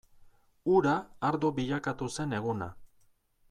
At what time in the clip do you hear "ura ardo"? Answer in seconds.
0.77-1.53